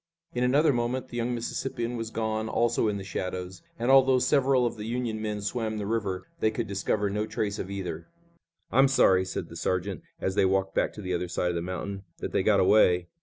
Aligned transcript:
In 0.33 0.43
another 0.43 0.73
moment 0.73 1.09
the 1.09 1.17
young 1.17 1.35
Mississippian 1.35 1.95
was 1.95 2.09
gone 2.09 2.49
also 2.49 2.87
in 2.87 2.97
the 2.97 3.03
shadows, 3.03 3.61
and 3.77 3.91
although 3.91 4.17
several 4.17 4.65
of 4.65 4.75
the 4.75 4.87
Union 4.87 5.21
men 5.21 5.41
swam 5.43 5.77
the 5.77 5.85
river 5.85 6.25
they 6.39 6.49
could 6.49 6.65
discover 6.65 7.07
no 7.11 7.27
trace 7.27 7.59
of 7.59 7.69
either. 7.69 8.07
"I'm 8.71 8.87
sorry," 8.87 9.23
said 9.25 9.47
the 9.49 9.55
sergeant 9.55 10.01
as 10.19 10.33
they 10.33 10.43
walked 10.45 10.73
back 10.73 10.91
to 10.93 11.03
the 11.03 11.13
other 11.13 11.27
side 11.27 11.49
of 11.49 11.55
the 11.55 11.61
mountain, 11.61 12.01
"that 12.17 12.31
they 12.31 12.41
got 12.41 12.59
away." 12.59 13.09